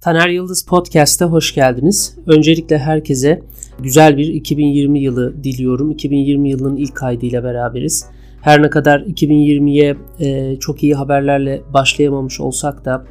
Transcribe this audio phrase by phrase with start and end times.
[0.00, 2.16] Taner Yıldız Podcast'a hoş geldiniz.
[2.26, 3.42] Öncelikle herkese
[3.80, 5.90] güzel bir 2020 yılı diliyorum.
[5.90, 8.06] 2020 yılının ilk kaydıyla beraberiz.
[8.42, 13.04] Her ne kadar 2020'ye e, çok iyi haberlerle başlayamamış olsak da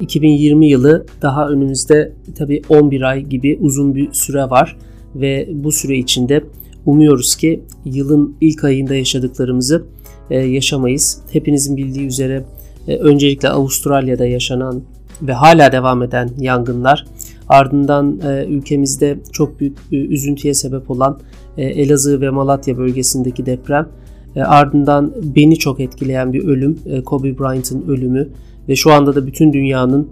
[0.00, 4.76] 2020 yılı daha önümüzde tabii 11 ay gibi uzun bir süre var
[5.14, 6.44] ve bu süre içinde
[6.84, 9.84] umuyoruz ki yılın ilk ayında yaşadıklarımızı
[10.30, 11.20] e, yaşamayız.
[11.32, 12.44] Hepinizin bildiği üzere
[12.88, 14.82] e, öncelikle Avustralya'da yaşanan
[15.22, 17.06] ve hala devam eden yangınlar
[17.48, 21.18] ardından e, ülkemizde çok büyük e, üzüntüye sebep olan
[21.56, 23.88] e, Elazığ ve Malatya bölgesindeki deprem
[24.36, 28.28] e, ardından beni çok etkileyen bir ölüm e, Kobe Bryant'ın ölümü
[28.68, 30.08] ve şu anda da bütün dünyanın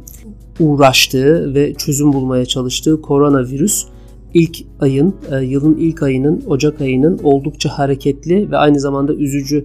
[0.60, 3.86] uğraştığı ve çözüm bulmaya çalıştığı koronavirüs
[4.34, 9.64] ilk ayın, e, yılın ilk ayının, Ocak ayının oldukça hareketli ve aynı zamanda üzücü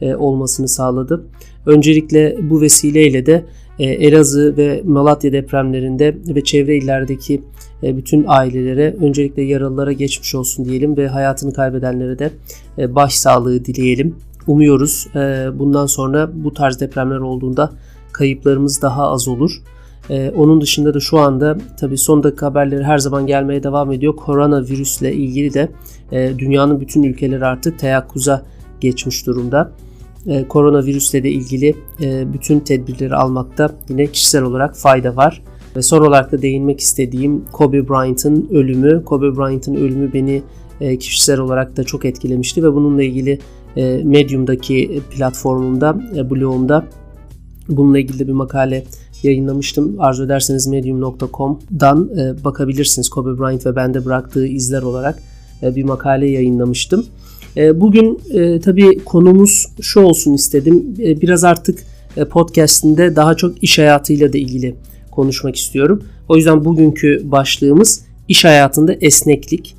[0.00, 1.24] e, olmasını sağladı.
[1.66, 3.44] Öncelikle bu vesileyle de
[3.84, 7.42] Elazığ ve Malatya depremlerinde ve çevre illerdeki
[7.82, 12.30] e, bütün ailelere öncelikle yaralılara geçmiş olsun diyelim ve hayatını kaybedenlere de
[12.78, 14.16] e, başsağlığı dileyelim.
[14.46, 15.08] Umuyoruz
[15.58, 17.72] bundan sonra bu tarz depremler olduğunda
[18.12, 19.62] kayıplarımız daha az olur.
[20.36, 24.16] Onun dışında da şu anda tabi son dakika haberleri her zaman gelmeye devam ediyor.
[24.16, 25.68] Koronavirüsle ilgili de
[26.38, 28.42] dünyanın bütün ülkeleri artık teyakkuza
[28.80, 29.72] geçmiş durumda
[30.26, 35.42] e, koronavirüsle de ilgili e, bütün tedbirleri almakta yine kişisel olarak fayda var.
[35.76, 39.04] Ve son olarak da değinmek istediğim Kobe Bryant'ın ölümü.
[39.04, 40.42] Kobe Bryant'ın ölümü beni
[40.80, 43.38] e, kişisel olarak da çok etkilemişti ve bununla ilgili
[43.76, 46.86] e, Medium'daki platformumda, e, blogumda
[47.68, 48.84] bununla ilgili bir makale
[49.22, 49.96] yayınlamıştım.
[49.98, 53.08] Arzu ederseniz medium.com'dan e, bakabilirsiniz.
[53.08, 55.18] Kobe Bryant ve bende bıraktığı izler olarak
[55.62, 57.06] e, bir makale yayınlamıştım.
[57.56, 60.94] E, bugün e, tabii konumuz şu olsun istedim.
[60.98, 61.78] E, biraz artık
[62.30, 64.74] podcastinde daha çok iş hayatıyla da ilgili
[65.10, 66.02] konuşmak istiyorum.
[66.28, 69.74] O yüzden bugünkü başlığımız iş hayatında esneklik.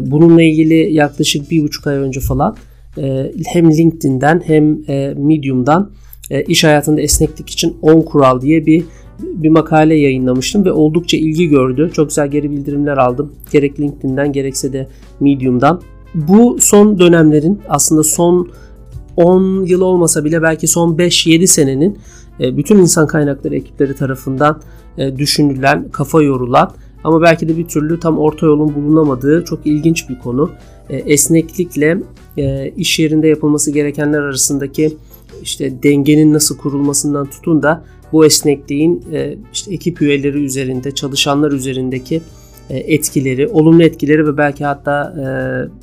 [0.00, 2.56] Bununla ilgili yaklaşık bir buçuk ay önce falan
[3.46, 4.78] hem LinkedIn'den hem
[5.26, 5.90] Medium'dan
[6.48, 8.84] iş hayatında esneklik için 10 kural diye bir
[9.22, 11.90] bir makale yayınlamıştım ve oldukça ilgi gördü.
[11.94, 13.32] Çok güzel geri bildirimler aldım.
[13.52, 14.88] Gerek LinkedIn'den gerekse de
[15.20, 15.82] Medium'dan.
[16.14, 18.48] Bu son dönemlerin aslında son
[19.16, 21.98] 10 yıl olmasa bile belki son 5-7 senenin
[22.40, 24.60] e, bütün insan kaynakları ekipleri tarafından
[24.98, 26.70] e, düşünülen, kafa yorulan
[27.04, 30.50] ama belki de bir türlü tam orta yolun bulunamadığı çok ilginç bir konu.
[30.90, 31.98] E, esneklikle
[32.76, 34.96] iş yerinde yapılması gerekenler arasındaki
[35.42, 39.04] işte dengenin nasıl kurulmasından tutun da bu esnekliğin
[39.52, 42.22] işte ekip üyeleri üzerinde, çalışanlar üzerindeki
[42.70, 45.26] etkileri, olumlu etkileri ve belki hatta e,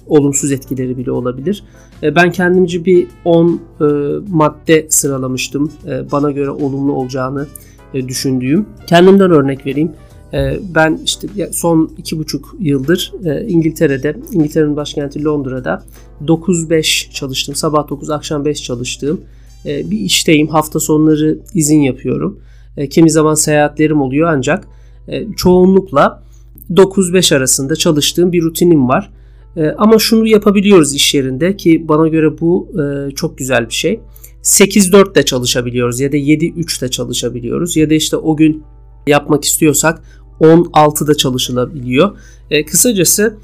[0.07, 1.63] olumsuz etkileri bile olabilir.
[2.03, 3.83] E, ben kendimce bir 10 e,
[4.27, 5.71] madde sıralamıştım.
[5.87, 7.47] E, bana göre olumlu olacağını
[7.93, 8.65] e, düşündüğüm.
[8.87, 9.91] Kendimden örnek vereyim.
[10.33, 15.83] E, ben işte son iki buçuk yıldır e, İngiltere'de, İngiltere'nin başkenti Londra'da
[16.25, 17.55] 9-5 çalıştım.
[17.55, 19.21] Sabah 9, akşam 5 çalıştığım
[19.65, 20.47] e, bir işteyim.
[20.47, 22.39] Hafta sonları izin yapıyorum.
[22.77, 24.67] E, kimi zaman seyahatlerim oluyor ancak
[25.07, 26.23] e, çoğunlukla
[26.71, 29.11] 9-5 arasında çalıştığım bir rutinim var.
[29.57, 33.99] E, ama şunu yapabiliyoruz iş yerinde ki bana göre bu e, çok güzel bir şey.
[34.43, 38.63] 8-4 de çalışabiliyoruz ya da 7-3 de çalışabiliyoruz ya da işte o gün
[39.07, 40.03] yapmak istiyorsak
[40.39, 42.17] 16'da çalışılabiliyor.
[42.51, 43.37] E, kısacası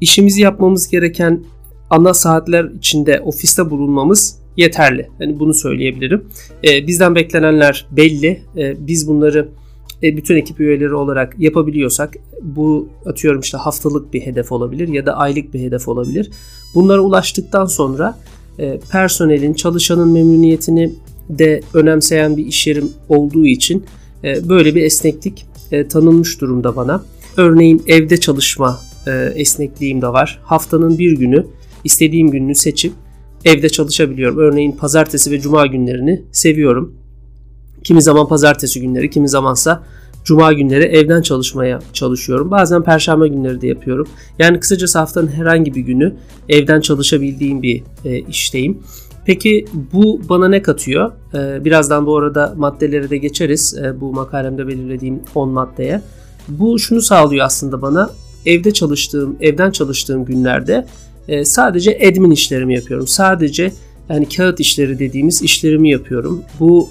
[0.00, 1.44] işimizi yapmamız gereken
[1.90, 5.08] ana saatler içinde ofiste bulunmamız yeterli.
[5.20, 6.24] Yani bunu söyleyebilirim.
[6.64, 8.42] E, bizden beklenenler belli.
[8.56, 9.48] E, biz bunları
[10.02, 15.16] e, bütün ekip üyeleri olarak yapabiliyorsak bu atıyorum işte haftalık bir hedef olabilir ya da
[15.16, 16.30] aylık bir hedef olabilir.
[16.74, 18.18] Bunlara ulaştıktan sonra
[18.58, 20.92] e, personelin, çalışanın memnuniyetini
[21.28, 23.84] de önemseyen bir iş yerim olduğu için
[24.24, 25.46] e, böyle bir esneklik
[25.90, 27.04] tanınmış durumda bana.
[27.36, 28.80] Örneğin evde çalışma
[29.34, 30.40] esnekliğim de var.
[30.42, 31.46] Haftanın bir günü
[31.84, 32.92] istediğim gününü seçip
[33.44, 34.38] evde çalışabiliyorum.
[34.38, 36.94] Örneğin pazartesi ve cuma günlerini seviyorum.
[37.84, 39.82] Kimi zaman pazartesi günleri, kimi zamansa
[40.24, 42.50] cuma günleri evden çalışmaya çalışıyorum.
[42.50, 44.08] Bazen perşembe günleri de yapıyorum.
[44.38, 46.14] Yani kısacası haftanın herhangi bir günü
[46.48, 48.78] evden çalışabildiğim bir e, işteyim.
[49.28, 51.12] Peki bu bana ne katıyor?
[51.34, 53.78] Ee, birazdan bu arada maddelere de geçeriz.
[53.82, 56.02] Ee, bu makalemde belirlediğim 10 maddeye.
[56.48, 58.10] Bu şunu sağlıyor aslında bana.
[58.46, 60.86] Evde çalıştığım, evden çalıştığım günlerde
[61.28, 63.06] e, sadece admin işlerimi yapıyorum.
[63.06, 63.72] Sadece
[64.08, 66.42] yani kağıt işleri dediğimiz işlerimi yapıyorum.
[66.60, 66.88] Bu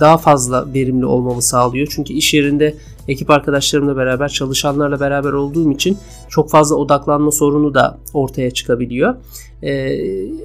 [0.00, 1.86] daha fazla verimli olmamı sağlıyor.
[1.90, 2.74] Çünkü iş yerinde
[3.08, 9.14] ekip arkadaşlarımla beraber, çalışanlarla beraber olduğum için çok fazla odaklanma sorunu da ortaya çıkabiliyor.
[9.62, 9.70] E,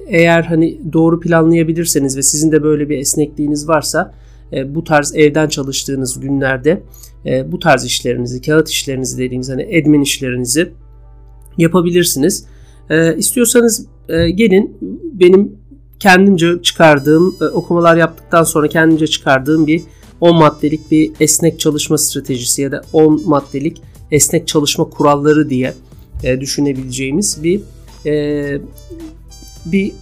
[0.08, 4.14] eğer hani doğru planlayabilirseniz ve sizin de böyle bir esnekliğiniz varsa
[4.52, 6.82] e, bu tarz evden çalıştığınız günlerde
[7.26, 10.72] e, bu tarz işlerinizi, kağıt işlerinizi dediğimiz hani admin işlerinizi
[11.58, 12.46] yapabilirsiniz.
[12.90, 14.78] E, istiyorsanız e, gelin
[15.12, 15.61] benim
[16.02, 19.82] kendimce çıkardığım e, okumalar yaptıktan sonra kendimce çıkardığım bir
[20.20, 25.74] 10 maddelik bir esnek çalışma stratejisi ya da 10 maddelik esnek çalışma kuralları diye
[26.24, 27.60] e, düşünebileceğimiz bir
[28.06, 28.60] e,
[29.66, 29.92] bir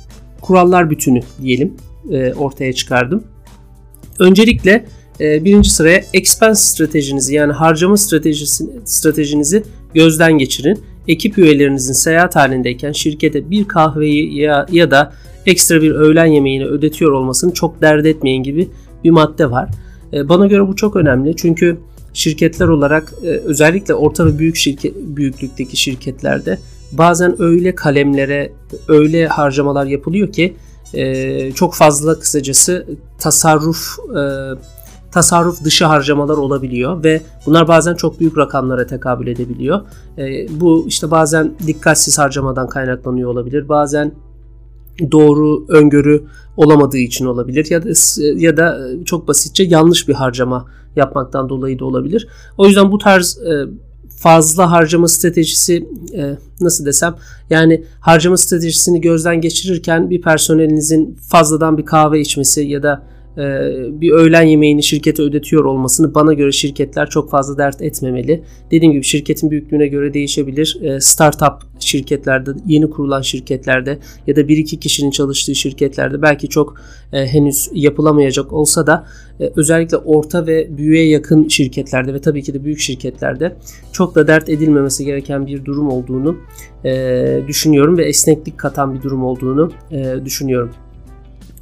[0.41, 1.75] kurallar bütünü diyelim
[2.37, 3.25] ortaya çıkardım.
[4.19, 4.85] Öncelikle
[5.21, 9.63] birinci sıraya expense stratejinizi yani harcama stratejisi, stratejinizi
[9.95, 10.81] gözden geçirin.
[11.09, 15.13] Ekip üyelerinizin seyahat halindeyken şirkete bir kahveyi ya, ya da
[15.47, 18.69] ekstra bir öğlen yemeğini ödetiyor olmasını çok dert etmeyin gibi
[19.05, 19.69] bir madde var.
[20.13, 21.79] E, bana göre bu çok önemli çünkü
[22.13, 26.59] şirketler olarak e, özellikle orta ve büyük şirket büyüklükteki şirketlerde
[26.93, 28.53] bazen öyle kalemlere
[28.89, 30.57] öyle harcamalar yapılıyor ki
[30.95, 32.87] e, çok fazla kısacası
[33.19, 33.99] tasarruf
[35.13, 39.81] tasarruf dışı harcamalar olabiliyor ve bunlar bazen çok büyük rakamlara tekabül edebiliyor.
[40.51, 43.69] Bu işte bazen dikkatsiz harcamadan kaynaklanıyor olabilir.
[43.69, 44.13] Bazen
[45.13, 46.25] doğru öngörü
[46.57, 47.89] olamadığı için olabilir ya da
[48.37, 50.67] ya da çok basitçe yanlış bir harcama
[50.97, 52.29] yapmaktan dolayı da olabilir.
[52.59, 53.67] O yüzden bu tarz e,
[54.21, 57.15] fazla harcama stratejisi e, nasıl desem
[57.51, 63.20] yani harcama stratejisini gözden geçirirken bir personelinizin fazladan bir kahve içmesi ya da e,
[64.01, 68.43] bir öğlen yemeğini şirkete ödetiyor olmasını bana göre şirketler çok fazla dert etmemeli.
[68.71, 70.79] Dediğim gibi şirketin büyüklüğüne göre değişebilir.
[70.83, 76.75] E, startup şirketlerde, yeni kurulan şirketlerde ya da bir iki kişinin çalıştığı şirketlerde belki çok
[77.13, 79.07] e, henüz yapılamayacak olsa da
[79.57, 83.57] özellikle orta ve büyüğe yakın şirketlerde ve tabii ki de büyük şirketlerde
[83.93, 86.37] çok da dert edilmemesi gereken bir durum olduğunu
[87.49, 89.73] düşünüyorum ve esneklik katan bir durum olduğunu
[90.25, 90.71] düşünüyorum.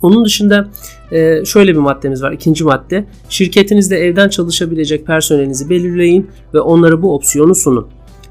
[0.03, 0.69] Onun dışında
[1.13, 2.33] e, şöyle bir maddemiz var.
[2.33, 3.05] İkinci madde.
[3.29, 7.87] Şirketinizde evden çalışabilecek personelinizi belirleyin ve onlara bu opsiyonu sunun.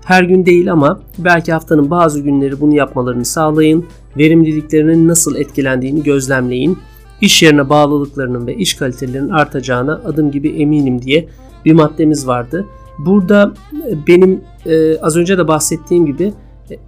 [0.05, 3.85] Her gün değil ama belki haftanın bazı günleri bunu yapmalarını sağlayın.
[4.17, 6.77] Verimliliklerinin nasıl etkilendiğini gözlemleyin.
[7.21, 11.27] İş yerine bağlılıklarının ve iş kalitelerinin artacağına adım gibi eminim diye
[11.65, 12.65] bir maddemiz vardı.
[12.99, 13.53] Burada
[13.89, 16.33] e, benim e, az önce de bahsettiğim gibi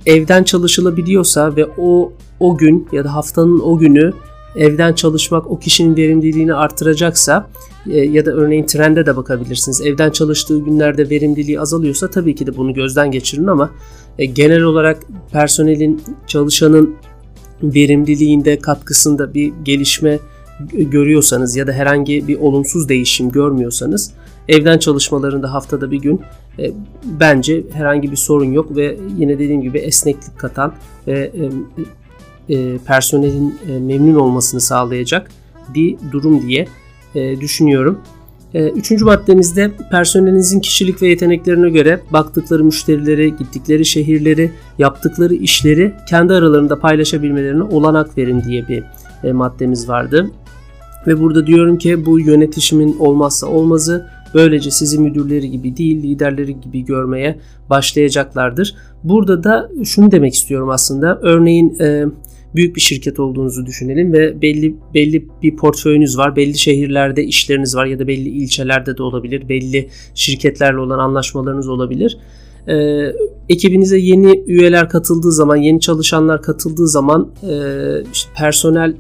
[0.06, 4.14] evden çalışılabiliyorsa ve o o gün ya da haftanın o günü
[4.56, 7.50] evden çalışmak o kişinin verimliliğini artıracaksa
[7.90, 9.82] e, ya da örneğin trende de bakabilirsiniz.
[9.82, 13.72] Evden çalıştığı günlerde verimliliği azalıyorsa tabii ki de bunu gözden geçirin ama
[14.20, 14.98] e, genel olarak
[15.32, 16.96] personelin, çalışanın
[17.64, 20.20] verimliliğinde, katkısında bir gelişme
[20.74, 24.12] görüyorsanız ya da herhangi bir olumsuz değişim görmüyorsanız
[24.48, 26.22] evden çalışmalarında haftada bir gün
[26.60, 26.72] e,
[27.04, 30.74] bence herhangi bir sorun yok ve yine dediğim gibi esneklik katan
[31.08, 31.32] ve
[32.86, 35.32] personelin e, memnun olmasını sağlayacak
[35.76, 36.68] bir durum diye
[37.16, 38.00] e, düşünüyorum.
[38.54, 46.80] Üçüncü maddemizde personelinizin kişilik ve yeteneklerine göre baktıkları müşterileri, gittikleri şehirleri, yaptıkları işleri kendi aralarında
[46.80, 48.84] paylaşabilmelerine olanak verin diye bir
[49.32, 50.32] maddemiz vardı.
[51.08, 56.86] Ve burada diyorum ki bu yönetişimin olmazsa olmazı böylece sizi müdürleri gibi değil liderleri gibi
[56.86, 58.76] görmeye başlayacaklardır.
[59.04, 61.78] Burada da şunu demek istiyorum aslında örneğin
[62.56, 66.36] büyük bir şirket olduğunuzu düşünelim ve belli belli bir portföyünüz var.
[66.36, 69.50] Belli şehirlerde işleriniz var ya da belli ilçelerde de olabilir.
[69.50, 72.18] Belli şirketlerle olan anlaşmalarınız olabilir.
[72.68, 73.14] Ee,
[73.50, 77.54] ekibinize yeni üyeler katıldığı zaman, yeni çalışanlar katıldığı zaman e,
[78.14, 78.96] işte personel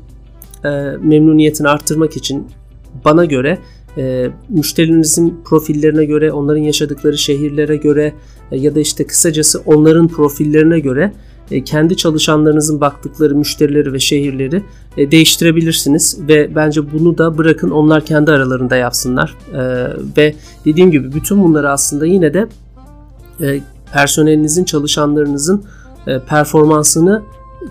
[0.63, 0.69] e,
[1.03, 2.47] memnuniyetini arttırmak için
[3.05, 3.57] bana göre
[3.97, 8.13] e, müşterilerinizin profillerine göre, onların yaşadıkları şehirlere göre
[8.51, 11.13] e, ya da işte kısacası onların profillerine göre
[11.65, 14.63] kendi çalışanlarınızın baktıkları müşterileri ve şehirleri
[14.97, 19.35] e, değiştirebilirsiniz ve bence bunu da bırakın onlar kendi aralarında yapsınlar.
[19.53, 19.61] E,
[20.17, 22.47] ve dediğim gibi bütün bunları aslında yine de
[23.93, 25.63] personelinizin çalışanlarınızın
[26.27, 27.21] performansını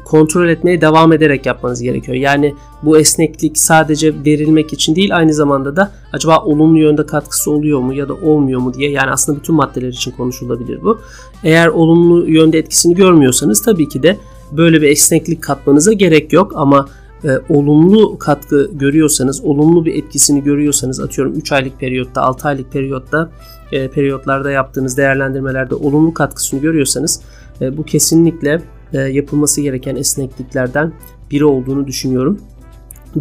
[0.04, 2.16] kontrol etmeye devam ederek yapmanız gerekiyor.
[2.16, 7.80] Yani bu esneklik sadece verilmek için değil aynı zamanda da acaba olumlu yönde katkısı oluyor
[7.80, 11.00] mu ya da olmuyor mu diye yani aslında bütün maddeler için konuşulabilir bu.
[11.44, 14.16] Eğer olumlu yönde etkisini görmüyorsanız tabii ki de
[14.52, 16.88] böyle bir esneklik katmanıza gerek yok ama
[17.24, 23.30] e, olumlu katkı görüyorsanız, olumlu bir etkisini görüyorsanız atıyorum 3 aylık periyotta, 6 aylık periyotta
[23.72, 27.20] e, periyotlarda yaptığınız değerlendirmelerde olumlu katkısını görüyorsanız
[27.60, 28.62] e, bu kesinlikle
[28.92, 30.92] e, yapılması gereken esnekliklerden
[31.30, 32.38] biri olduğunu düşünüyorum.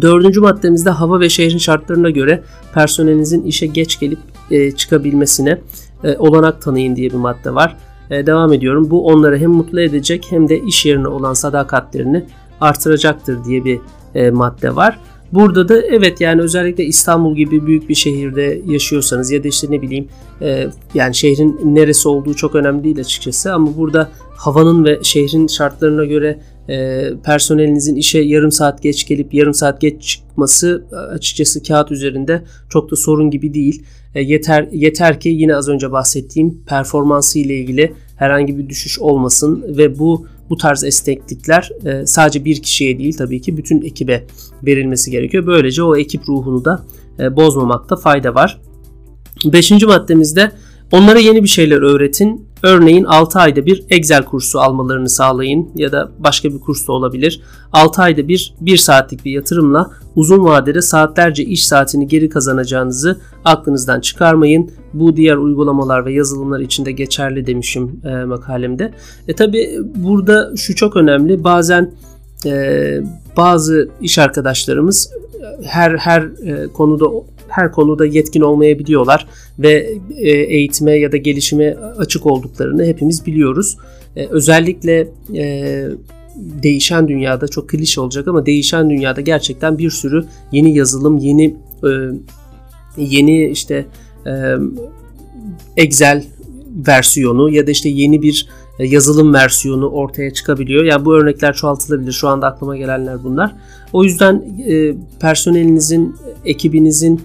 [0.00, 2.42] Dördüncü maddemizde hava ve şehrin şartlarına göre
[2.74, 4.18] personelinizin işe geç gelip
[4.50, 5.58] e, çıkabilmesine
[6.18, 7.76] olanak tanıyın diye bir madde var.
[8.10, 8.90] Devam ediyorum.
[8.90, 12.24] Bu onları hem mutlu edecek hem de iş yerine olan sadakatlerini
[12.60, 13.80] artıracaktır diye bir
[14.30, 14.98] madde var.
[15.32, 19.82] Burada da evet yani özellikle İstanbul gibi büyük bir şehirde yaşıyorsanız ya da işte ne
[19.82, 20.08] bileyim
[20.42, 26.04] e, yani şehrin neresi olduğu çok önemli değil açıkçası ama burada havanın ve şehrin şartlarına
[26.04, 32.44] göre e, personelinizin işe yarım saat geç gelip yarım saat geç çıkması açıkçası kağıt üzerinde
[32.68, 33.82] çok da sorun gibi değil.
[34.14, 39.64] E, yeter yeter ki yine az önce bahsettiğim performansı ile ilgili herhangi bir düşüş olmasın
[39.68, 44.26] ve bu bu tarz esneklikler e, sadece bir kişiye değil tabii ki bütün ekibe
[44.66, 45.46] verilmesi gerekiyor.
[45.46, 46.84] Böylece o ekip ruhunu da
[47.20, 48.60] e, bozmamakta fayda var.
[49.44, 50.52] Beşinci maddemizde
[50.92, 56.10] onlara yeni bir şeyler öğretin Örneğin 6 ayda bir Excel kursu almalarını sağlayın ya da
[56.18, 57.40] başka bir kurs da olabilir.
[57.72, 64.00] 6 ayda bir 1 saatlik bir yatırımla uzun vadede saatlerce iş saatini geri kazanacağınızı aklınızdan
[64.00, 64.70] çıkarmayın.
[64.94, 68.92] Bu diğer uygulamalar ve yazılımlar için de geçerli demişim e, makalemde.
[69.28, 71.44] E tabi burada şu çok önemli.
[71.44, 71.94] Bazen
[72.46, 73.00] e,
[73.36, 75.10] bazı iş arkadaşlarımız
[75.62, 77.06] her her e, konuda
[77.48, 79.26] her konuda yetkin olmayabiliyorlar
[79.58, 83.76] ve e, eğitime ya da gelişime açık olduklarını hepimiz biliyoruz.
[84.16, 85.84] E, özellikle e,
[86.36, 91.56] değişen dünyada çok klişe olacak ama değişen dünyada gerçekten bir sürü yeni yazılım, yeni
[92.96, 93.86] yeni işte
[95.76, 96.24] Excel
[96.86, 100.84] versiyonu ya da işte yeni bir yazılım versiyonu ortaya çıkabiliyor.
[100.84, 102.12] Yani bu örnekler çoğaltılabilir.
[102.12, 103.54] Şu anda aklıma gelenler bunlar.
[103.92, 104.44] O yüzden
[105.20, 107.20] personelinizin, ekibinizin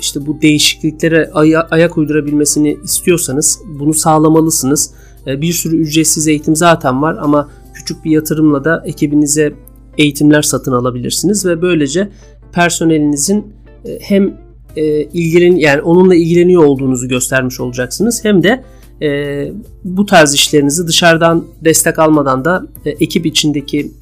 [0.00, 1.30] işte bu değişikliklere
[1.70, 4.94] ayak uydurabilmesini istiyorsanız bunu sağlamalısınız.
[5.26, 9.52] Ee, bir sürü ücretsiz eğitim zaten var ama küçük bir yatırımla da ekibinize
[9.98, 12.08] eğitimler satın alabilirsiniz ve böylece
[12.52, 13.46] personelinizin
[13.84, 14.34] e, hem
[14.76, 18.64] e, ilgilen yani onunla ilgileniyor olduğunuzu göstermiş olacaksınız hem de
[19.02, 19.52] e,
[19.84, 23.92] bu tarz işlerinizi dışarıdan destek almadan da ekip içindeki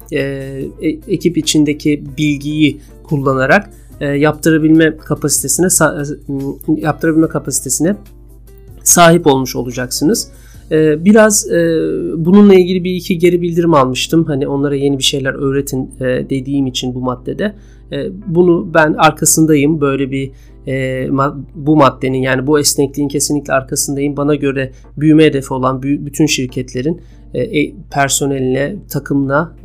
[1.07, 3.69] ekip içindeki bilgiyi kullanarak
[4.01, 7.95] yaptırabilme kapasitesine e, yaptırabilme kapasitesine
[8.83, 10.31] sahip olmuş olacaksınız.
[10.71, 11.47] E, biraz
[12.17, 14.25] bununla ilgili bir iki geri bildirim almıştım.
[14.25, 17.55] Hani onlara yeni bir şeyler öğretin dediğim için bu maddede.
[18.27, 19.81] Bunu ben arkasındayım.
[19.81, 20.31] Böyle bir
[21.55, 24.17] bu maddenin yani bu esnekliğin kesinlikle arkasındayım.
[24.17, 27.01] Bana göre büyüme hedefi olan bütün şirketlerin
[27.91, 29.55] personeline, takımına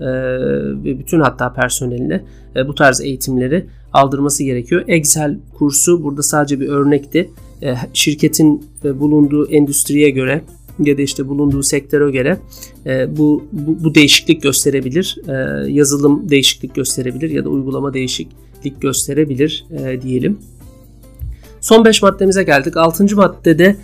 [0.85, 2.25] ve bütün hatta personeline
[2.67, 4.85] bu tarz eğitimleri aldırması gerekiyor.
[4.89, 7.31] Excel kursu burada sadece bir örnekti.
[7.63, 10.43] E, şirketin e, bulunduğu endüstriye göre
[10.79, 12.39] ya da işte bulunduğu sektöre göre
[12.87, 15.19] e, bu, bu, bu değişiklik gösterebilir.
[15.69, 19.67] Yazılım değişiklik gösterebilir ya da uygulama değişiklik gösterebilir
[20.03, 20.39] diyelim.
[21.61, 22.77] Son 5 maddemize geldik.
[22.77, 23.17] 6.
[23.17, 23.77] maddede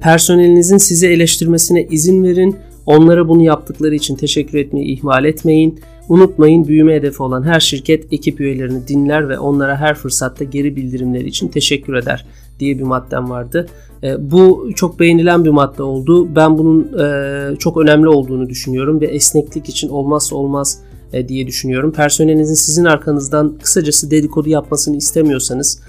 [0.00, 2.56] personelinizin sizi eleştirmesine izin verin.
[2.86, 5.80] Onlara bunu yaptıkları için teşekkür etmeyi ihmal etmeyin.
[6.08, 11.28] Unutmayın büyüme hedefi olan her şirket ekip üyelerini dinler ve onlara her fırsatta geri bildirimleri
[11.28, 12.26] için teşekkür eder
[12.60, 13.66] diye bir maddem vardı.
[14.02, 16.36] E, bu çok beğenilen bir madde oldu.
[16.36, 20.78] Ben bunun e, çok önemli olduğunu düşünüyorum ve esneklik için olmazsa olmaz
[21.12, 21.92] e, diye düşünüyorum.
[21.92, 25.82] Personelinizin sizin arkanızdan kısacası dedikodu yapmasını istemiyorsanız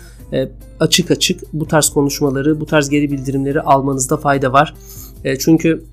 [0.79, 4.73] açık açık bu tarz konuşmaları, bu tarz geri bildirimleri almanızda fayda var.
[5.39, 5.83] Çünkü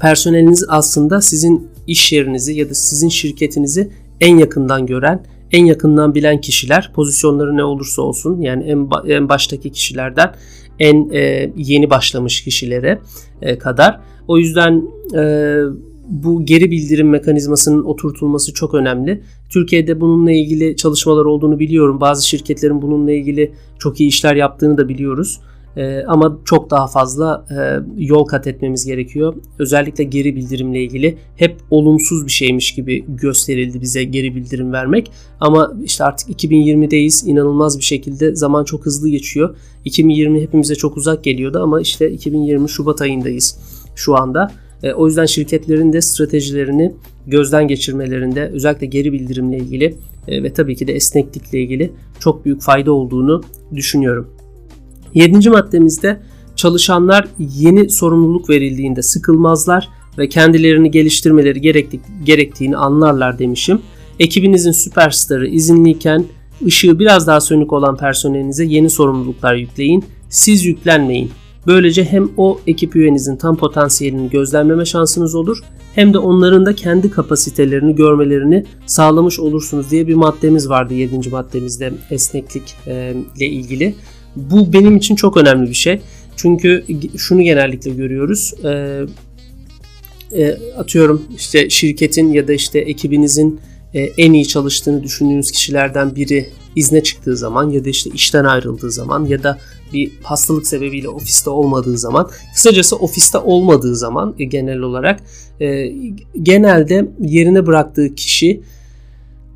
[0.00, 3.90] personeliniz aslında sizin iş yerinizi ya da sizin şirketinizi
[4.20, 9.70] en yakından gören, en yakından bilen kişiler, pozisyonları ne olursa olsun yani en, en baştaki
[9.70, 10.34] kişilerden
[10.78, 12.98] en e, yeni başlamış kişilere
[13.42, 14.00] e, kadar.
[14.28, 14.82] O yüzden
[15.14, 15.54] e,
[16.08, 19.22] bu geri bildirim mekanizmasının oturtulması çok önemli.
[19.50, 22.00] Türkiye'de bununla ilgili çalışmalar olduğunu biliyorum.
[22.00, 25.40] Bazı şirketlerin bununla ilgili çok iyi işler yaptığını da biliyoruz.
[25.78, 27.56] Ee, ama çok daha fazla e,
[28.04, 29.34] yol kat etmemiz gerekiyor.
[29.58, 35.10] Özellikle geri bildirimle ilgili hep olumsuz bir şeymiş gibi gösterildi bize geri bildirim vermek.
[35.40, 37.28] Ama işte artık 2020'deyiz.
[37.28, 39.56] İnanılmaz bir şekilde zaman çok hızlı geçiyor.
[39.84, 43.58] 2020 hepimize çok uzak geliyordu ama işte 2020 Şubat ayındayız
[43.96, 44.52] şu anda.
[44.82, 46.94] E, o yüzden şirketlerin de stratejilerini
[47.26, 49.94] gözden geçirmelerinde özellikle geri bildirimle ilgili
[50.28, 53.42] e, ve tabii ki de esneklikle ilgili çok büyük fayda olduğunu
[53.74, 54.37] düşünüyorum.
[55.14, 56.20] Yedinci maddemizde
[56.56, 59.88] çalışanlar yeni sorumluluk verildiğinde sıkılmazlar
[60.18, 61.60] ve kendilerini geliştirmeleri
[62.24, 63.80] gerektiğini anlarlar demişim.
[64.18, 66.24] Ekibinizin süperstarı izinliyken
[66.66, 70.04] ışığı biraz daha sönük olan personelinize yeni sorumluluklar yükleyin.
[70.28, 71.30] Siz yüklenmeyin.
[71.66, 75.62] Böylece hem o ekip üyenizin tam potansiyelini gözlemleme şansınız olur
[75.94, 81.28] hem de onların da kendi kapasitelerini görmelerini sağlamış olursunuz diye bir maddemiz vardı 7.
[81.30, 82.74] maddemizde esneklik
[83.36, 83.94] ile ilgili.
[84.50, 86.00] Bu benim için çok önemli bir şey.
[86.36, 86.84] Çünkü
[87.16, 88.54] şunu genellikle görüyoruz.
[88.64, 89.00] E,
[90.32, 93.60] e, atıyorum işte şirketin ya da işte ekibinizin
[93.94, 98.90] e, en iyi çalıştığını düşündüğünüz kişilerden biri izne çıktığı zaman ya da işte işten ayrıldığı
[98.90, 99.58] zaman ya da
[99.92, 105.20] bir hastalık sebebiyle ofiste olmadığı zaman kısacası ofiste olmadığı zaman e, genel olarak
[105.60, 105.92] e,
[106.42, 108.60] genelde yerine bıraktığı kişi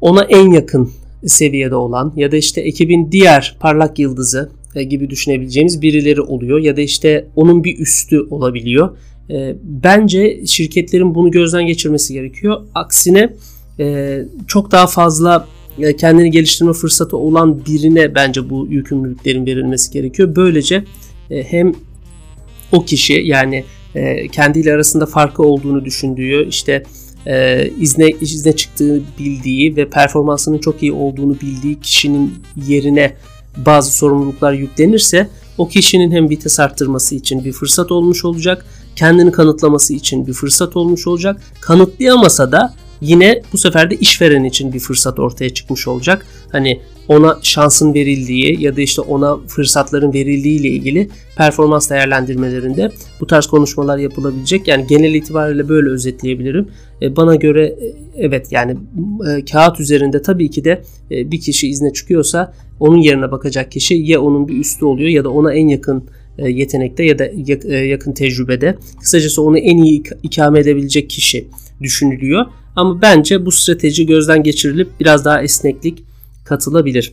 [0.00, 0.90] ona en yakın
[1.26, 6.80] seviyede olan ya da işte ekibin diğer parlak yıldızı gibi düşünebileceğimiz birileri oluyor ya da
[6.80, 8.96] işte onun bir üstü olabiliyor.
[9.30, 12.60] E, bence şirketlerin bunu gözden geçirmesi gerekiyor.
[12.74, 13.32] Aksine
[13.80, 15.48] e, çok daha fazla
[15.98, 20.36] kendini geliştirme fırsatı olan birine bence bu yükümlülüklerin verilmesi gerekiyor.
[20.36, 20.84] Böylece
[21.30, 21.74] hem
[22.72, 23.64] o kişi yani
[24.32, 26.82] kendiyle arasında farkı olduğunu düşündüğü işte
[27.80, 32.34] izne izne çıktığı bildiği ve performansının çok iyi olduğunu bildiği kişinin
[32.68, 33.14] yerine
[33.56, 35.28] bazı sorumluluklar yüklenirse
[35.58, 38.66] o kişinin hem vites arttırması için bir fırsat olmuş olacak,
[38.96, 41.40] kendini kanıtlaması için bir fırsat olmuş olacak.
[41.60, 46.26] Kanıtlayamasa da yine bu sefer de işveren için bir fırsat ortaya çıkmış olacak.
[46.52, 52.90] Hani ona şansın verildiği ya da işte ona fırsatların verildiği ile ilgili performans değerlendirmelerinde
[53.20, 54.68] bu tarz konuşmalar yapılabilecek.
[54.68, 56.68] Yani genel itibariyle böyle özetleyebilirim.
[57.02, 58.76] E, bana göre e, evet yani
[59.28, 64.20] e, kağıt üzerinde tabii ki de bir kişi izne çıkıyorsa onun yerine bakacak kişi ya
[64.20, 66.04] onun bir üstü oluyor ya da ona en yakın
[66.38, 67.24] yetenekte ya da
[67.76, 68.78] yakın tecrübede.
[69.00, 71.48] Kısacası onu en iyi ikame edebilecek kişi
[71.82, 72.46] düşünülüyor.
[72.76, 76.04] Ama bence bu strateji gözden geçirilip biraz daha esneklik
[76.44, 77.12] katılabilir.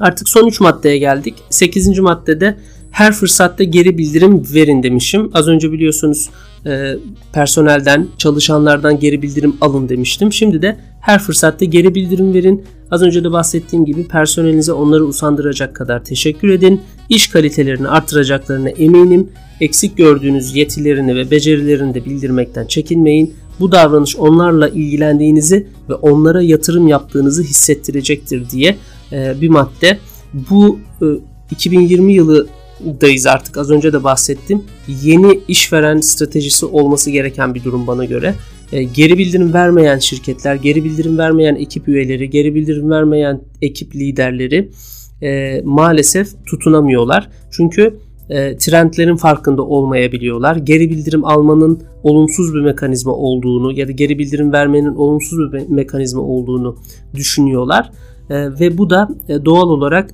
[0.00, 1.34] Artık son 3 maddeye geldik.
[1.50, 1.98] 8.
[1.98, 2.56] maddede
[2.90, 5.30] her fırsatta geri bildirim verin demişim.
[5.34, 6.30] Az önce biliyorsunuz
[6.66, 6.96] e,
[7.32, 10.32] personelden, çalışanlardan geri bildirim alın demiştim.
[10.32, 12.64] Şimdi de her fırsatta geri bildirim verin.
[12.90, 16.80] Az önce de bahsettiğim gibi personelinize onları usandıracak kadar teşekkür edin.
[17.08, 19.28] İş kalitelerini artıracaklarına eminim.
[19.60, 23.34] Eksik gördüğünüz yetilerini ve becerilerini de bildirmekten çekinmeyin.
[23.60, 28.76] Bu davranış onlarla ilgilendiğinizi ve onlara yatırım yaptığınızı hissettirecektir diye
[29.12, 29.98] e, bir madde.
[30.50, 30.78] Bu
[31.50, 34.62] 2020 e, yılındayız artık az önce de bahsettim.
[35.02, 38.34] Yeni işveren stratejisi olması gereken bir durum bana göre.
[38.72, 44.70] E, geri bildirim vermeyen şirketler, geri bildirim vermeyen ekip üyeleri, geri bildirim vermeyen ekip liderleri
[45.64, 47.30] maalesef tutunamıyorlar.
[47.50, 47.94] Çünkü
[48.30, 50.56] e, trendlerin farkında olmayabiliyorlar.
[50.56, 56.22] Geri bildirim almanın olumsuz bir mekanizma olduğunu ya da geri bildirim vermenin olumsuz bir mekanizma
[56.22, 56.76] olduğunu
[57.14, 57.90] düşünüyorlar.
[58.30, 60.10] E, ve bu da e, doğal olarak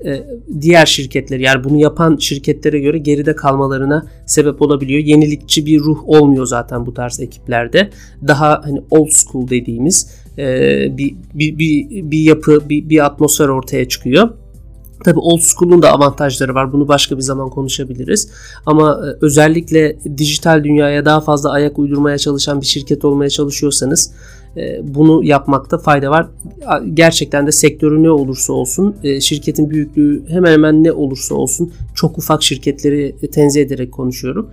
[0.61, 5.01] diğer şirketler yani bunu yapan şirketlere göre geride kalmalarına sebep olabiliyor.
[5.01, 7.91] Yenilikçi bir ruh olmuyor zaten bu tarz ekiplerde.
[8.29, 14.31] Daha hani old school dediğimiz bir, bir, bir, bir yapı, bir, bir atmosfer ortaya çıkıyor.
[15.07, 16.73] Tabi old school'un da avantajları var.
[16.73, 18.29] Bunu başka bir zaman konuşabiliriz.
[18.66, 24.12] Ama e, özellikle dijital dünyaya daha fazla ayak uydurmaya çalışan bir şirket olmaya çalışıyorsanız
[24.57, 26.27] e, bunu yapmakta fayda var.
[26.95, 32.19] Gerçekten de sektörü ne olursa olsun, e, şirketin büyüklüğü hemen hemen ne olursa olsun çok
[32.19, 34.51] ufak şirketleri tenzih ederek konuşuyorum.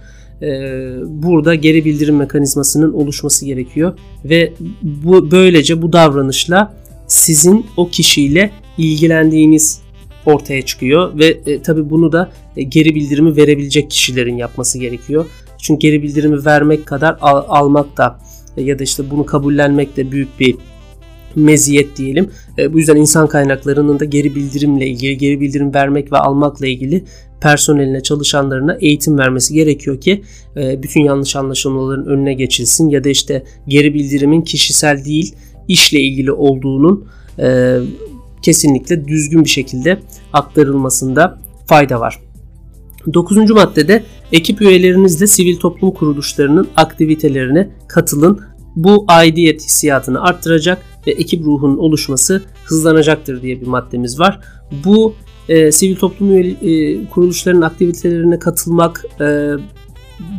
[1.07, 3.93] Burada geri bildirim mekanizmasının oluşması gerekiyor
[4.25, 6.73] ve bu böylece bu davranışla
[7.07, 9.82] sizin o kişiyle ilgilendiğiniz
[10.25, 15.25] ortaya çıkıyor ve e, tabii bunu da e, geri bildirimi verebilecek kişilerin yapması gerekiyor.
[15.57, 18.19] Çünkü geri bildirimi vermek kadar al, almak da
[18.57, 20.55] e, ya da işte bunu kabullenmek de büyük bir
[21.35, 22.29] meziyet diyelim.
[22.57, 27.03] E, bu yüzden insan kaynaklarının da geri bildirimle ilgili, geri bildirim vermek ve almakla ilgili
[27.41, 30.23] personeline, çalışanlarına eğitim vermesi gerekiyor ki
[30.57, 35.35] e, bütün yanlış anlaşılmaların önüne geçilsin ya da işte geri bildirimin kişisel değil
[35.67, 37.07] işle ilgili olduğunun
[37.39, 37.77] e,
[38.43, 39.99] kesinlikle düzgün bir şekilde
[40.33, 42.19] aktarılmasında fayda var.
[43.13, 43.51] 9.
[43.51, 48.41] maddede ekip üyelerinizle sivil toplum kuruluşlarının aktivitelerine katılın.
[48.75, 54.39] Bu aidiyet hissiyatını arttıracak ve ekip ruhunun oluşması hızlanacaktır diye bir maddemiz var.
[54.85, 55.13] Bu
[55.49, 59.51] e, sivil toplum üye, e, kuruluşlarının aktivitelerine katılmak e,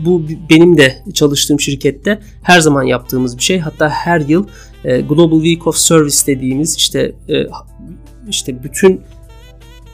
[0.04, 3.58] bu benim de çalıştığım şirkette her zaman yaptığımız bir şey.
[3.58, 4.46] Hatta her yıl
[4.84, 7.34] e, Global Week of Service dediğimiz işte e,
[8.28, 9.00] işte bütün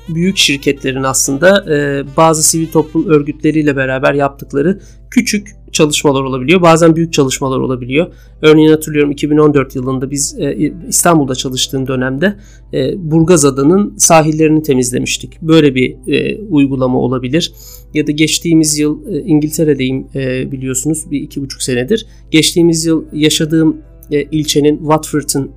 [0.09, 6.63] büyük şirketlerin aslında e, bazı sivil toplum örgütleriyle beraber yaptıkları küçük çalışmalar olabiliyor.
[6.63, 8.07] Bazen büyük çalışmalar olabiliyor.
[8.43, 12.37] Örneğin hatırlıyorum 2014 yılında biz e, İstanbul'da çalıştığım dönemde
[12.73, 15.43] e, Burgaz Adanın sahillerini temizlemiştik.
[15.43, 17.53] Böyle bir e, uygulama olabilir.
[17.95, 22.07] Ya da geçtiğimiz yıl e, İngiltere'deyim e, biliyorsunuz bir iki buçuk senedir.
[22.31, 23.77] Geçtiğimiz yıl yaşadığım
[24.11, 25.51] e, ilçenin Watford'ın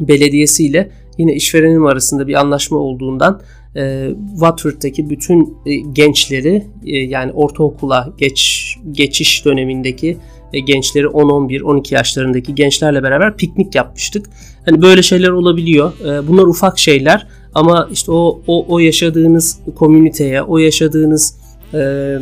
[0.00, 3.40] belediyesiyle yine işverenim arasında bir anlaşma olduğundan
[3.76, 10.18] e, Watford'daki bütün e, gençleri e, yani ortaokula geç geçiş dönemindeki
[10.52, 14.26] e, gençleri 10-11-12 yaşlarındaki gençlerle beraber piknik yapmıştık.
[14.64, 15.92] Hani böyle şeyler olabiliyor.
[16.00, 21.36] E, bunlar ufak şeyler ama işte o o, o yaşadığınız komüniteye, o yaşadığınız
[21.74, 22.18] e,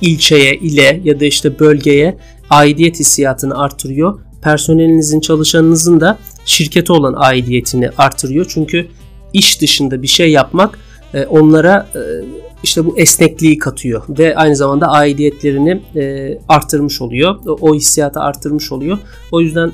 [0.00, 2.16] ilçeye, ile ya da işte bölgeye
[2.50, 4.20] aidiyet hissiyatını artırıyor.
[4.42, 8.46] Personelinizin, çalışanınızın da şirkete olan aidiyetini artırıyor.
[8.48, 8.86] Çünkü
[9.32, 10.78] iş dışında bir şey yapmak
[11.14, 12.00] e, onlara e,
[12.62, 17.36] işte bu esnekliği katıyor ve aynı zamanda aidiyetlerini e, artırmış oluyor.
[17.46, 18.98] O hissiyatı artırmış oluyor.
[19.32, 19.72] O yüzden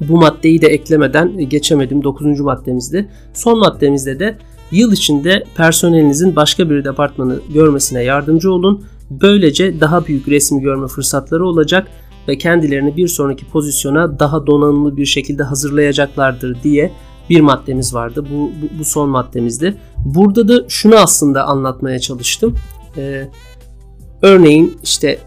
[0.00, 2.04] bu maddeyi de eklemeden geçemedim.
[2.04, 2.40] 9.
[2.40, 3.08] maddemizde.
[3.34, 4.38] Son maddemizde de
[4.70, 8.84] yıl içinde personelinizin başka bir departmanı görmesine yardımcı olun.
[9.10, 11.88] Böylece daha büyük resmi görme fırsatları olacak
[12.28, 16.92] ve kendilerini bir sonraki pozisyona daha donanımlı bir şekilde hazırlayacaklardır diye
[17.30, 18.26] bir maddemiz vardı.
[18.30, 19.74] Bu, bu, bu son maddemizdi.
[20.04, 22.56] Burada da şunu aslında anlatmaya çalıştım.
[22.96, 23.28] Ee,
[24.22, 25.18] örneğin işte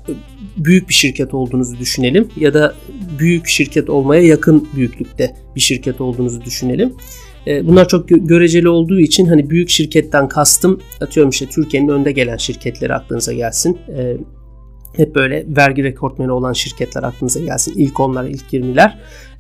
[0.57, 2.73] büyük bir şirket olduğunuzu düşünelim ya da
[3.19, 6.93] büyük şirket olmaya yakın büyüklükte bir şirket olduğunuzu düşünelim.
[7.47, 12.37] Ee, bunlar çok göreceli olduğu için hani büyük şirketten kastım atıyorum işte Türkiye'nin önde gelen
[12.37, 13.77] şirketleri aklınıza gelsin.
[14.97, 17.73] Hep böyle vergi rekortmeni olan şirketler aklınıza gelsin.
[17.77, 18.91] İlk onlar, ilk 20'ler.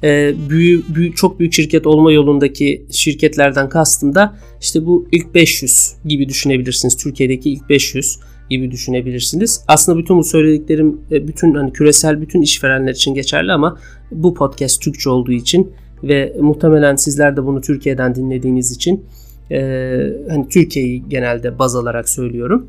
[0.03, 5.95] Ee, büyük, büyük, çok büyük şirket olma yolundaki şirketlerden kastım da işte bu ilk 500
[6.05, 6.97] gibi düşünebilirsiniz.
[6.97, 9.63] Türkiye'deki ilk 500 gibi düşünebilirsiniz.
[9.67, 13.77] Aslında bütün bu söylediklerim e, bütün hani küresel bütün işverenler için geçerli ama
[14.11, 15.71] bu podcast Türkçe olduğu için
[16.03, 19.05] ve muhtemelen sizler de bunu Türkiye'den dinlediğiniz için
[19.51, 19.59] e,
[20.29, 22.67] hani Türkiye'yi genelde baz alarak söylüyorum.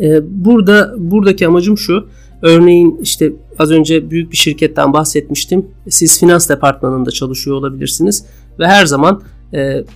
[0.00, 2.06] E, burada buradaki amacım şu.
[2.42, 5.66] Örneğin işte az önce büyük bir şirketten bahsetmiştim.
[5.88, 8.24] Siz finans departmanında çalışıyor olabilirsiniz
[8.58, 9.22] ve her zaman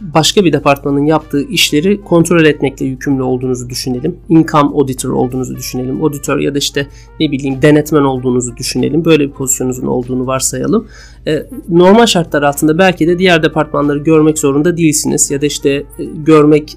[0.01, 4.17] başka bir departmanın yaptığı işleri kontrol etmekle yükümlü olduğunuzu düşünelim.
[4.29, 6.05] Income auditor olduğunuzu düşünelim.
[6.05, 6.87] Auditor ya da işte
[7.21, 9.05] ne bileyim denetmen olduğunuzu düşünelim.
[9.05, 10.89] Böyle bir pozisyonunuzun olduğunu varsayalım.
[11.27, 15.85] E, normal şartlar altında belki de diğer departmanları görmek zorunda değilsiniz ya da işte e,
[16.17, 16.77] görmek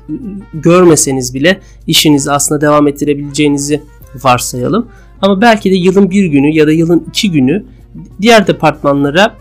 [0.54, 3.82] görmeseniz bile işinizi aslında devam ettirebileceğinizi
[4.24, 4.88] varsayalım.
[5.22, 7.66] Ama belki de yılın bir günü ya da yılın iki günü
[8.22, 9.36] diğer departmanlara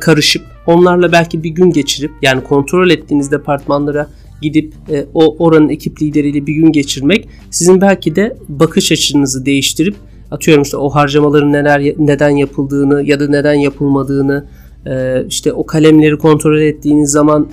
[0.00, 4.08] karışıp onlarla belki bir gün geçirip yani kontrol ettiğiniz departmanlara
[4.42, 9.96] gidip e, o oranın ekip lideriyle bir gün geçirmek sizin belki de bakış açınızı değiştirip
[10.30, 14.46] atıyorum işte o harcamaların neler neden yapıldığını ya da neden yapılmadığını
[14.86, 17.48] e, işte o kalemleri kontrol ettiğiniz zaman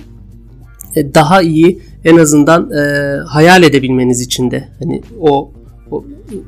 [0.96, 2.80] e, daha iyi en azından e,
[3.26, 5.50] hayal edebilmeniz için de hani o
[5.90, 6.04] o,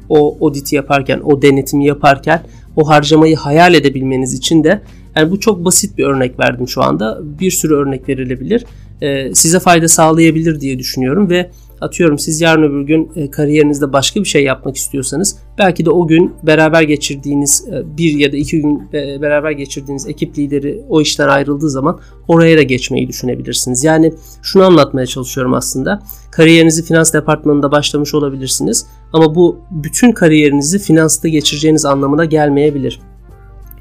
[0.09, 2.43] o auditi yaparken o denetimi yaparken
[2.79, 4.83] o harcamayı hayal edebilmeniz için de
[5.17, 7.19] yani bu çok basit bir örnek verdim şu anda.
[7.23, 8.65] Bir sürü örnek verilebilir.
[9.03, 14.21] Ee, size fayda sağlayabilir diye düşünüyorum ve atıyorum siz yarın öbür gün e, kariyerinizde başka
[14.21, 18.61] bir şey yapmak istiyorsanız belki de o gün beraber geçirdiğiniz e, bir ya da iki
[18.61, 23.85] gün e, beraber geçirdiğiniz ekip lideri o işten ayrıldığı zaman oraya da geçmeyi düşünebilirsiniz.
[23.85, 24.13] Yani
[24.43, 26.03] şunu anlatmaya çalışıyorum aslında.
[26.31, 33.01] Kariyerinizi finans departmanında başlamış olabilirsiniz ama bu bütün kariyerinizi finansta geçireceğiniz anlamına gelmeyebilir.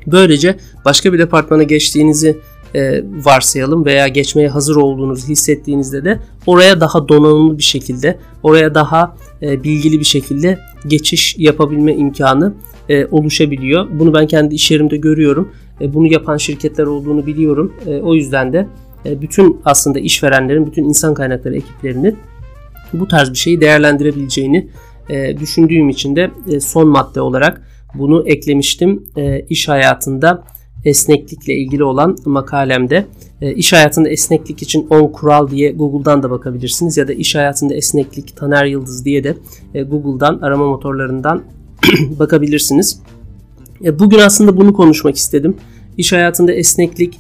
[0.07, 2.37] Böylece başka bir departmana geçtiğinizi
[2.77, 9.15] e, varsayalım veya geçmeye hazır olduğunuzu hissettiğinizde de oraya daha donanımlı bir şekilde, oraya daha
[9.41, 12.53] e, bilgili bir şekilde geçiş yapabilme imkanı
[12.89, 13.87] e, oluşabiliyor.
[13.91, 15.51] Bunu ben kendi iş yerimde görüyorum.
[15.81, 17.73] E, bunu yapan şirketler olduğunu biliyorum.
[17.87, 18.67] E, o yüzden de
[19.05, 22.17] e, bütün aslında işverenlerin, bütün insan kaynakları ekiplerinin
[22.93, 24.67] bu tarz bir şeyi değerlendirebileceğini
[25.09, 27.61] e, düşündüğüm için de e, son madde olarak
[27.93, 29.03] bunu eklemiştim.
[29.17, 30.43] E, iş hayatında
[30.87, 33.05] esneklikle ilgili olan makalemde.
[33.41, 37.73] E, iş hayatında esneklik için 10 kural diye Google'dan da bakabilirsiniz ya da iş hayatında
[37.73, 39.37] esneklik Taner Yıldız diye de
[39.73, 41.43] e, Google'dan arama motorlarından
[42.19, 43.01] bakabilirsiniz.
[43.83, 45.57] E, bugün aslında bunu konuşmak istedim.
[45.97, 47.19] İş hayatında esneklik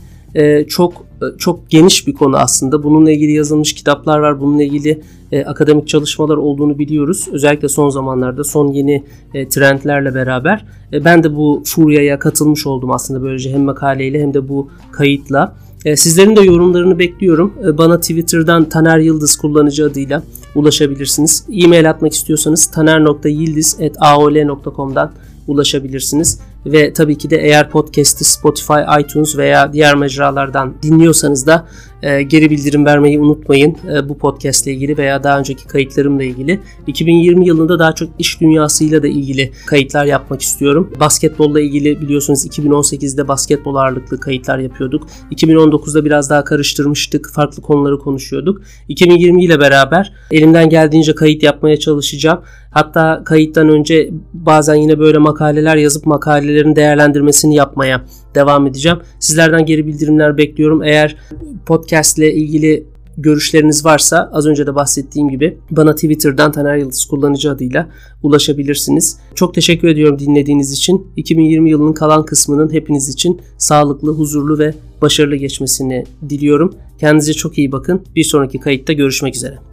[0.67, 1.06] çok
[1.37, 2.83] çok geniş bir konu aslında.
[2.83, 4.39] Bununla ilgili yazılmış kitaplar var.
[4.39, 5.01] Bununla ilgili
[5.31, 7.27] e, akademik çalışmalar olduğunu biliyoruz.
[7.31, 9.03] Özellikle son zamanlarda son yeni
[9.33, 10.65] e, trendlerle beraber.
[10.93, 15.55] E, ben de bu furyaya katılmış oldum aslında böylece hem makaleyle hem de bu kayıtla.
[15.85, 17.53] E, sizlerin de yorumlarını bekliyorum.
[17.67, 20.23] E, bana Twitter'dan Taner Yıldız kullanıcı adıyla
[20.55, 21.45] ulaşabilirsiniz.
[21.51, 25.11] E-mail atmak istiyorsanız taner.yildiz.aol.com'dan
[25.47, 26.39] ulaşabilirsiniz.
[26.71, 31.67] Ve tabii ki de eğer podcast'i Spotify, iTunes veya diğer mecralardan dinliyorsanız da
[32.03, 36.59] e, geri bildirim vermeyi unutmayın e, bu podcast ile ilgili veya daha önceki kayıtlarımla ilgili.
[36.87, 40.93] 2020 yılında daha çok iş dünyasıyla da ilgili kayıtlar yapmak istiyorum.
[40.99, 45.07] Basketbolla ilgili biliyorsunuz 2018'de basketbol ağırlıklı kayıtlar yapıyorduk.
[45.31, 47.29] 2019'da biraz daha karıştırmıştık.
[47.33, 48.61] Farklı konuları konuşuyorduk.
[48.87, 52.41] 2020 ile beraber elimden geldiğince kayıt yapmaya çalışacağım.
[52.71, 58.01] Hatta kayıttan önce bazen yine böyle makaleler yazıp makalelerin değerlendirmesini yapmaya
[58.35, 58.97] devam edeceğim.
[59.19, 60.83] Sizlerden geri bildirimler bekliyorum.
[60.83, 61.15] Eğer
[61.87, 62.85] podcast ile ilgili
[63.17, 67.89] görüşleriniz varsa az önce de bahsettiğim gibi bana Twitter'dan Taner Yıldız kullanıcı adıyla
[68.23, 69.19] ulaşabilirsiniz.
[69.35, 71.07] Çok teşekkür ediyorum dinlediğiniz için.
[71.15, 76.73] 2020 yılının kalan kısmının hepiniz için sağlıklı, huzurlu ve başarılı geçmesini diliyorum.
[76.99, 78.01] Kendinize çok iyi bakın.
[78.15, 79.66] Bir sonraki kayıtta görüşmek üzere.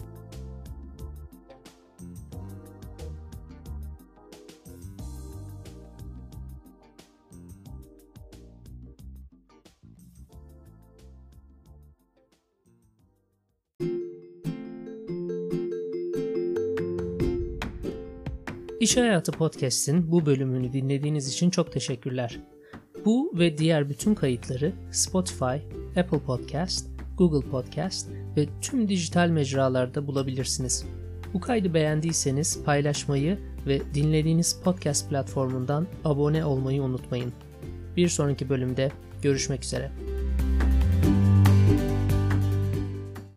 [18.84, 22.40] İş Hayatı Podcast'in bu bölümünü dinlediğiniz için çok teşekkürler.
[23.04, 25.54] Bu ve diğer bütün kayıtları Spotify,
[25.96, 26.86] Apple Podcast,
[27.18, 30.84] Google Podcast ve tüm dijital mecralarda bulabilirsiniz.
[31.34, 37.32] Bu kaydı beğendiyseniz paylaşmayı ve dinlediğiniz podcast platformundan abone olmayı unutmayın.
[37.96, 38.92] Bir sonraki bölümde
[39.22, 39.90] görüşmek üzere.